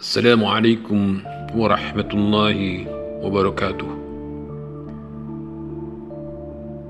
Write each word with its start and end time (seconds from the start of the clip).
Assalamualaikum 0.00 1.20
warahmatullahi 1.52 2.88
wabarakatuh. 3.20 3.92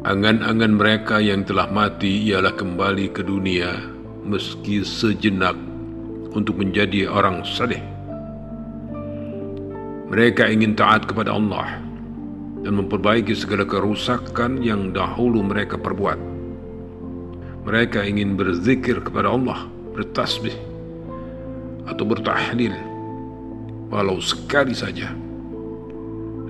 Angan-angan 0.07 0.79
mereka 0.79 1.19
yang 1.19 1.43
telah 1.43 1.67
mati 1.75 2.31
ialah 2.31 2.55
kembali 2.55 3.11
ke 3.11 3.27
dunia 3.27 3.83
meski 4.23 4.87
sejenak 4.87 5.59
untuk 6.39 6.63
menjadi 6.63 7.11
orang 7.11 7.43
saleh. 7.43 7.83
Mereka 10.07 10.47
ingin 10.47 10.79
taat 10.79 11.11
kepada 11.11 11.35
Allah 11.35 11.83
dan 12.63 12.79
memperbaiki 12.79 13.35
segala 13.35 13.67
kerusakan 13.67 14.63
yang 14.63 14.95
dahulu 14.95 15.43
mereka 15.43 15.75
perbuat. 15.75 16.19
Mereka 17.67 18.07
ingin 18.07 18.39
berzikir 18.39 19.03
kepada 19.03 19.35
Allah, 19.35 19.67
bertasbih 19.99 20.55
atau 21.91 22.07
bertahlil 22.07 22.90
walau 23.91 24.23
sekali 24.23 24.73
saja. 24.73 25.11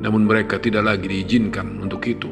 Namun 0.01 0.29
mereka 0.29 0.61
tidak 0.61 0.85
lagi 0.85 1.09
diizinkan 1.09 1.81
untuk 1.81 2.05
itu. 2.05 2.29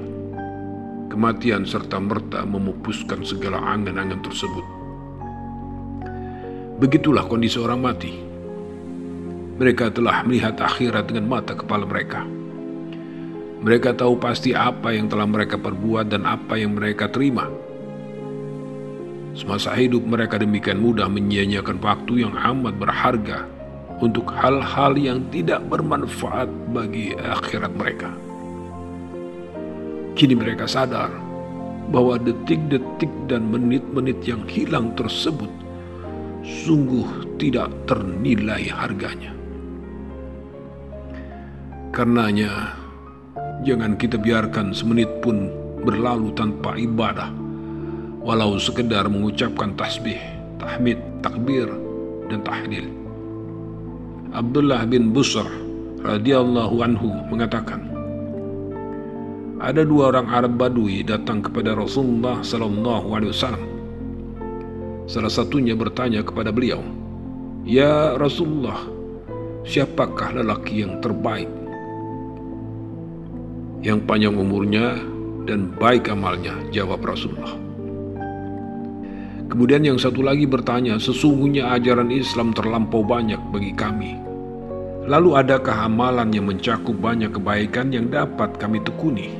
Kematian 1.09 1.65
serta 1.65 1.97
merta 1.98 2.45
memupuskan 2.45 3.25
segala 3.25 3.59
angan-angan 3.61 4.21
tersebut. 4.21 4.67
Begitulah 6.79 7.27
kondisi 7.27 7.59
orang 7.59 7.81
mati. 7.81 8.12
Mereka 9.59 9.91
telah 9.91 10.23
melihat 10.23 10.55
akhirat 10.61 11.11
dengan 11.11 11.27
mata 11.27 11.56
kepala 11.56 11.83
mereka. 11.83 12.23
Mereka 13.59 13.98
tahu 13.98 14.23
pasti 14.23 14.55
apa 14.55 14.95
yang 14.95 15.11
telah 15.11 15.27
mereka 15.27 15.59
perbuat 15.59 16.15
dan 16.15 16.23
apa 16.23 16.55
yang 16.55 16.79
mereka 16.79 17.11
terima. 17.11 17.51
Semasa 19.34 19.75
hidup 19.75 20.06
mereka 20.06 20.39
demikian 20.39 20.79
mudah 20.79 21.11
menyia-nyiakan 21.11 21.83
waktu 21.83 22.23
yang 22.23 22.39
amat 22.39 22.75
berharga 22.79 23.58
untuk 23.98 24.30
hal-hal 24.30 24.95
yang 24.95 25.27
tidak 25.34 25.62
bermanfaat 25.66 26.47
bagi 26.70 27.15
akhirat 27.19 27.73
mereka. 27.75 28.11
Kini 30.14 30.34
mereka 30.34 30.67
sadar 30.67 31.11
bahwa 31.91 32.19
detik-detik 32.19 33.11
dan 33.27 33.48
menit-menit 33.48 34.19
yang 34.23 34.42
hilang 34.47 34.92
tersebut 34.95 35.50
sungguh 36.45 37.27
tidak 37.41 37.70
ternilai 37.89 38.67
harganya. 38.70 39.33
Karenanya, 41.95 42.77
jangan 43.64 43.97
kita 43.98 44.20
biarkan 44.20 44.70
semenit 44.70 45.08
pun 45.25 45.51
berlalu 45.83 46.30
tanpa 46.36 46.77
ibadah, 46.77 47.33
walau 48.23 48.61
sekedar 48.61 49.08
mengucapkan 49.08 49.73
tasbih, 49.75 50.20
tahmid, 50.61 51.01
takbir, 51.25 51.67
dan 52.28 52.45
tahlil. 52.45 53.08
Abdullah 54.29 54.84
bin 54.84 55.17
Busr 55.17 55.48
radhiyallahu 56.05 56.77
anhu 56.84 57.09
mengatakan, 57.33 57.89
ada 59.59 59.83
dua 59.83 60.15
orang 60.15 60.29
Arab 60.31 60.61
Badui 60.61 61.03
datang 61.03 61.43
kepada 61.43 61.75
Rasulullah 61.75 62.45
sallallahu 62.45 63.09
alaihi 63.11 63.33
wasallam. 63.35 63.65
Salah 65.09 65.33
satunya 65.33 65.73
bertanya 65.73 66.20
kepada 66.20 66.53
beliau, 66.53 66.85
"Ya 67.65 68.15
Rasulullah, 68.20 68.79
siapakah 69.65 70.37
lelaki 70.37 70.85
yang 70.85 71.01
terbaik? 71.01 71.48
Yang 73.81 73.98
panjang 74.05 74.37
umurnya 74.37 75.01
dan 75.48 75.73
baik 75.81 76.13
amalnya?" 76.13 76.55
Jawab 76.70 77.01
Rasulullah. 77.03 77.67
Kemudian 79.49 79.81
yang 79.81 79.97
satu 79.97 80.21
lagi 80.21 80.45
bertanya, 80.45 81.01
sesungguhnya 81.01 81.73
ajaran 81.73 82.13
Islam 82.13 82.53
terlampau 82.53 83.01
banyak 83.01 83.41
bagi 83.49 83.73
kami. 83.73 84.21
Lalu 85.09 85.41
adakah 85.41 85.89
amalan 85.89 86.29
yang 86.37 86.53
mencakup 86.53 86.93
banyak 87.01 87.33
kebaikan 87.33 87.89
yang 87.89 88.13
dapat 88.13 88.61
kami 88.61 88.77
tekuni? 88.85 89.33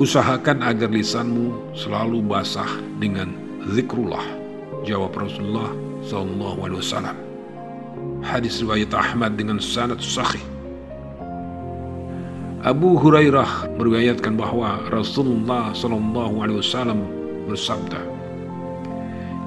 Usahakan 0.00 0.64
agar 0.64 0.88
lisanmu 0.88 1.76
selalu 1.76 2.24
basah 2.24 2.68
dengan 2.96 3.36
zikrullah. 3.68 4.24
Jawab 4.88 5.12
Rasulullah 5.12 5.76
Wasallam. 6.80 7.16
Hadis 8.24 8.64
riwayat 8.64 8.96
Ahmad 8.96 9.36
dengan 9.36 9.60
sanad 9.60 10.00
sahih. 10.00 10.40
Abu 12.64 12.96
Hurairah 12.96 13.76
meriwayatkan 13.76 14.40
bahwa 14.40 14.80
Rasulullah 14.88 15.76
Wasallam 16.56 17.04
bersabda, 17.44 18.15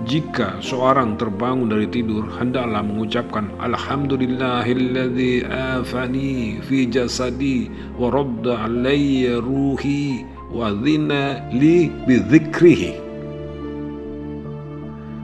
jika 0.10 0.58
seorang 0.58 1.22
terbangun 1.22 1.70
dari 1.70 1.86
tidur 1.86 2.26
hendaklah 2.34 2.82
mengucapkan 2.82 3.54
alhamdulillahilladzi 3.62 5.46
afani 5.46 6.58
fi 6.66 6.90
jasadi 6.90 7.70
wa 7.94 8.10
radda 8.10 8.66
alayya 8.66 9.38
ruhi 9.38 10.26
wa 10.50 10.74
dhina 10.74 11.46
li 11.54 11.94
bidzikrihi 12.10 13.06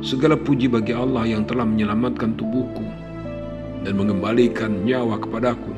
Segala 0.06 0.38
puji 0.38 0.69
bagi 0.69 0.94
Allah 0.94 1.25
yang 1.25 1.50
telah 1.50 1.66
menyelamatkan 1.66 2.38
tubuhku 2.38 2.85
dan 3.81 3.97
mengembalikan 3.97 4.85
nyawa 4.85 5.17
kepadaku 5.17 5.73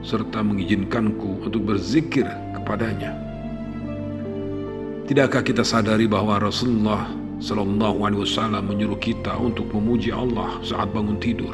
serta 0.00 0.40
mengizinkanku 0.40 1.44
untuk 1.44 1.68
berzikir 1.68 2.24
kepadanya. 2.56 3.12
Tidakkah 5.04 5.44
kita 5.44 5.68
sadari 5.68 6.08
bahwa 6.08 6.40
Rasulullah 6.40 7.25
Sallallahu 7.36 8.08
Alaihi 8.08 8.24
Wasallam 8.24 8.72
menyuruh 8.72 8.96
kita 8.96 9.36
untuk 9.36 9.68
memuji 9.76 10.08
Allah 10.08 10.56
saat 10.64 10.88
bangun 10.88 11.20
tidur. 11.20 11.52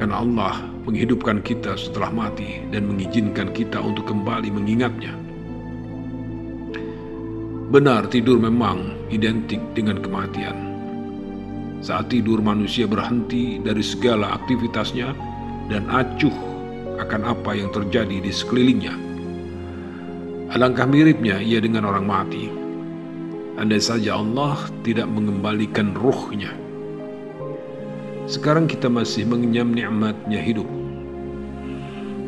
Karena 0.00 0.24
Allah 0.24 0.64
menghidupkan 0.88 1.44
kita 1.44 1.76
setelah 1.76 2.08
mati 2.08 2.64
dan 2.72 2.88
mengizinkan 2.88 3.52
kita 3.52 3.76
untuk 3.76 4.08
kembali 4.08 4.48
mengingatnya. 4.48 5.12
Benar 7.68 8.08
tidur 8.08 8.40
memang 8.40 8.96
identik 9.12 9.60
dengan 9.76 10.00
kematian. 10.00 10.56
Saat 11.84 12.08
tidur 12.08 12.40
manusia 12.40 12.88
berhenti 12.88 13.60
dari 13.60 13.84
segala 13.84 14.40
aktivitasnya 14.40 15.12
dan 15.68 15.84
acuh 15.92 16.32
akan 16.96 17.28
apa 17.28 17.60
yang 17.60 17.68
terjadi 17.76 18.24
di 18.24 18.32
sekelilingnya. 18.32 18.96
Alangkah 20.56 20.88
miripnya 20.88 21.44
ia 21.44 21.60
dengan 21.60 21.84
orang 21.84 22.08
mati 22.08 22.69
andai 23.60 23.76
saja 23.76 24.16
Allah 24.16 24.56
tidak 24.80 25.04
mengembalikan 25.12 25.92
ruhnya. 25.92 26.56
Sekarang 28.24 28.64
kita 28.64 28.88
masih 28.88 29.28
mengenyam 29.28 29.76
nikmatnya 29.76 30.40
hidup. 30.40 30.64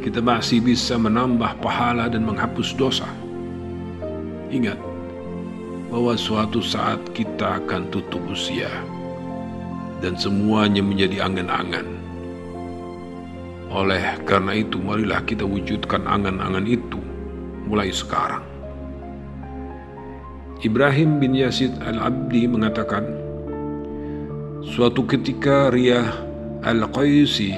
Kita 0.05 0.21
masih 0.21 0.61
bisa 0.61 1.01
menambah 1.01 1.57
pahala 1.65 2.13
dan 2.13 2.29
menghapus 2.29 2.77
dosa. 2.77 3.09
Ingat 4.53 4.77
bahwa 5.89 6.13
suatu 6.21 6.61
saat 6.61 7.01
kita 7.17 7.65
akan 7.65 7.89
tutup 7.89 8.21
usia 8.29 8.69
dan 10.05 10.13
semuanya 10.21 10.85
menjadi 10.85 11.25
angan-angan. 11.25 11.89
Oleh 13.73 14.21
karena 14.29 14.61
itu, 14.61 14.77
marilah 14.77 15.25
kita 15.25 15.49
wujudkan 15.49 16.05
angan-angan 16.05 16.69
itu 16.69 17.01
mulai 17.65 17.89
sekarang. 17.89 18.52
Ibrahim 20.63 21.19
bin 21.19 21.35
Yazid 21.35 21.75
al-Abdi 21.83 22.47
mengatakan, 22.47 23.03
Suatu 24.63 25.03
ketika 25.11 25.75
Riyah 25.75 26.07
al-Qaisi 26.63 27.51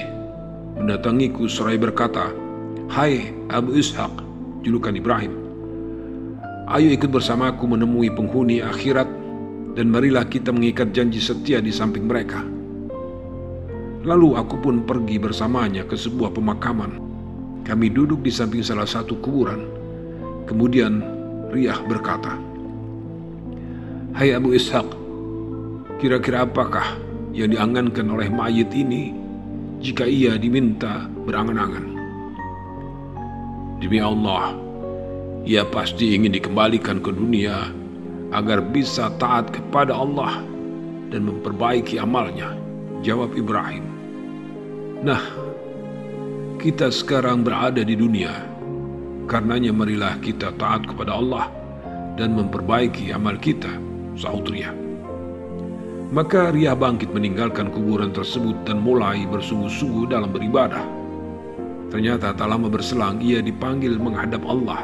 mendatangiku 0.73 1.45
seraya 1.45 1.77
berkata, 1.77 2.33
Hai 2.89 3.29
Abu 3.53 3.77
Ishaq, 3.77 4.09
julukan 4.65 4.97
Ibrahim, 4.97 5.37
ayo 6.65 6.89
ikut 6.89 7.13
bersamaku 7.13 7.77
menemui 7.77 8.09
penghuni 8.09 8.65
akhirat 8.65 9.05
dan 9.77 9.85
marilah 9.93 10.25
kita 10.25 10.49
mengikat 10.49 10.89
janji 10.89 11.21
setia 11.21 11.61
di 11.61 11.69
samping 11.69 12.09
mereka. 12.09 12.41
Lalu 14.01 14.33
aku 14.33 14.57
pun 14.65 14.81
pergi 14.81 15.21
bersamanya 15.21 15.85
ke 15.85 15.93
sebuah 15.93 16.33
pemakaman. 16.33 16.97
Kami 17.69 17.85
duduk 17.93 18.25
di 18.25 18.33
samping 18.33 18.65
salah 18.65 18.89
satu 18.89 19.13
kuburan. 19.21 19.61
Kemudian 20.49 21.05
Riyah 21.53 21.85
berkata, 21.85 22.54
Hai 24.15 24.31
Abu 24.31 24.55
Ishaq, 24.55 24.95
kira-kira 25.99 26.47
apakah 26.47 26.95
yang 27.35 27.51
diangankan 27.51 28.07
oleh 28.07 28.31
mayit 28.31 28.71
ini 28.71 29.11
jika 29.83 30.07
ia 30.07 30.39
diminta 30.39 31.11
berangan-angan? 31.27 31.83
Demi 33.83 33.99
Allah, 33.99 34.55
ia 35.43 35.67
pasti 35.67 36.15
ingin 36.15 36.31
dikembalikan 36.31 37.03
ke 37.03 37.11
dunia 37.11 37.67
agar 38.31 38.63
bisa 38.63 39.11
taat 39.19 39.51
kepada 39.51 39.91
Allah 39.91 40.39
dan 41.11 41.27
memperbaiki 41.27 41.99
amalnya. 41.99 42.55
Jawab 43.03 43.35
Ibrahim. 43.35 43.83
Nah, 45.03 45.19
kita 46.63 46.87
sekarang 46.87 47.43
berada 47.43 47.83
di 47.83 47.99
dunia. 47.99 48.31
Karenanya 49.27 49.75
marilah 49.75 50.15
kita 50.23 50.55
taat 50.55 50.87
kepada 50.87 51.19
Allah 51.19 51.51
dan 52.15 52.31
memperbaiki 52.31 53.11
amal 53.11 53.35
kita 53.35 53.94
sahut 54.15 54.47
Ria. 54.47 54.71
Maka 56.15 56.55
Ria 56.55 56.71
bangkit 56.71 57.11
meninggalkan 57.11 57.71
kuburan 57.71 58.15
tersebut 58.15 58.55
dan 58.63 58.79
mulai 58.79 59.27
bersungguh-sungguh 59.27 60.07
dalam 60.07 60.31
beribadah. 60.31 60.83
Ternyata 61.91 62.31
tak 62.35 62.47
lama 62.47 62.71
berselang 62.71 63.19
ia 63.19 63.43
dipanggil 63.43 63.99
menghadap 63.99 64.43
Allah. 64.47 64.83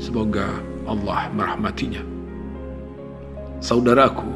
Semoga 0.00 0.60
Allah 0.84 1.30
merahmatinya. 1.32 2.02
Saudaraku, 3.64 4.28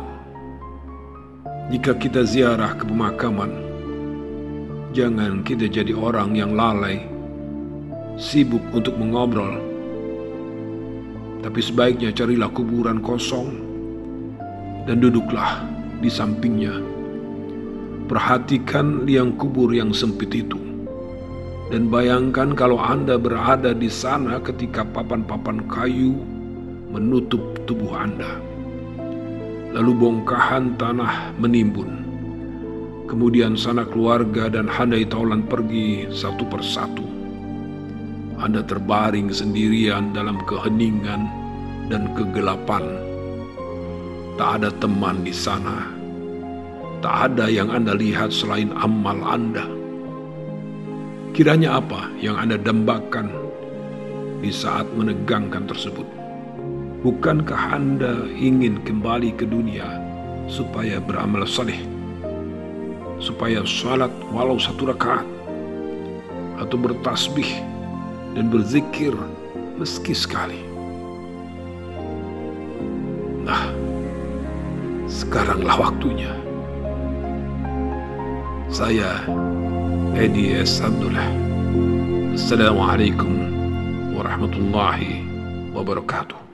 jika 1.69 1.93
kita 2.01 2.25
ziarah 2.25 2.73
ke 2.77 2.89
pemakaman, 2.89 3.53
jangan 4.97 5.45
kita 5.45 5.69
jadi 5.69 5.93
orang 5.93 6.33
yang 6.33 6.57
lalai, 6.57 7.05
sibuk 8.17 8.65
untuk 8.73 8.97
mengobrol, 8.97 9.61
tapi 11.45 11.61
sebaiknya 11.61 12.11
carilah 12.11 12.49
kuburan 12.51 13.05
kosong 13.05 13.68
dan 14.88 15.05
duduklah 15.05 15.69
di 16.00 16.08
sampingnya. 16.08 16.73
Perhatikan 18.08 19.05
liang 19.05 19.37
kubur 19.37 19.69
yang 19.69 19.93
sempit 19.93 20.32
itu. 20.32 20.56
Dan 21.69 21.93
bayangkan 21.93 22.56
kalau 22.56 22.81
Anda 22.81 23.20
berada 23.20 23.76
di 23.76 23.93
sana 23.93 24.40
ketika 24.40 24.88
papan-papan 24.88 25.69
kayu 25.69 26.17
menutup 26.88 27.61
tubuh 27.69 27.93
Anda. 27.93 28.40
Lalu 29.76 29.93
bongkahan 29.93 30.81
tanah 30.81 31.37
menimbun. 31.37 32.08
Kemudian 33.05 33.61
sanak 33.61 33.93
keluarga 33.93 34.49
dan 34.49 34.64
handai 34.64 35.05
taulan 35.05 35.44
pergi 35.44 36.08
satu 36.08 36.49
persatu. 36.49 37.05
Anda 38.41 38.64
terbaring 38.64 39.29
sendirian 39.29 40.17
dalam 40.17 40.41
keheningan 40.49 41.29
dan 41.93 42.08
kegelapan. 42.17 43.07
Tak 44.38 44.62
ada 44.62 44.70
teman 44.79 45.26
di 45.26 45.35
sana. 45.35 45.90
Tak 47.02 47.35
ada 47.35 47.50
yang 47.50 47.75
Anda 47.75 47.99
lihat 47.99 48.31
selain 48.31 48.70
amal 48.70 49.19
Anda. 49.26 49.67
Kiranya 51.35 51.82
apa 51.82 52.06
yang 52.23 52.38
Anda 52.38 52.55
dambakan 52.55 53.35
di 54.38 54.55
saat 54.55 54.87
menegangkan 54.94 55.67
tersebut? 55.67 56.06
Bukankah 57.02 57.82
Anda 57.82 58.31
ingin 58.31 58.79
kembali 58.87 59.35
ke 59.35 59.43
dunia 59.43 59.99
supaya 60.46 61.02
beramal 61.02 61.43
saleh, 61.43 61.82
supaya 63.19 63.67
salat 63.67 64.14
walau 64.31 64.55
satu 64.55 64.87
rakaat, 64.87 65.26
atau 66.62 66.79
bertasbih 66.79 67.58
dan 68.38 68.55
berzikir 68.55 69.19
meski 69.82 70.14
sekali? 70.14 70.68
Sekaranglah 75.29 75.77
waktunya. 75.77 76.33
Saya 78.73 79.29
Edi 80.17 80.57
S. 80.57 80.81
Abdullah. 80.81 81.29
Assalamualaikum 82.33 83.37
warahmatullahi 84.17 85.21
wabarakatuh. 85.77 86.48